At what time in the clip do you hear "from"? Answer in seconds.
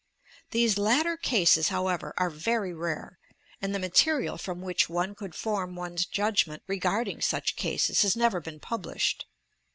4.39-4.59